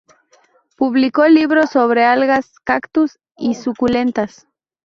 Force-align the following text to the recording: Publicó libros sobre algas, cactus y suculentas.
Publicó 0.77 1.27
libros 1.27 1.69
sobre 1.69 2.03
algas, 2.05 2.55
cactus 2.65 3.19
y 3.37 3.53
suculentas. 3.53 4.47